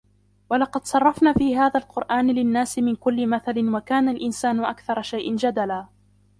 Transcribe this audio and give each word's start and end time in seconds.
ولقد 0.49 0.85
صرفنا 0.85 1.33
في 1.33 1.57
هذا 1.57 1.79
القرآن 1.79 2.27
للناس 2.31 2.79
من 2.79 2.95
كل 2.95 3.27
مثل 3.27 3.75
وكان 3.75 4.09
الإنسان 4.09 4.65
أكثر 4.65 5.01
شيء 5.01 5.35
جدلا 5.35 5.87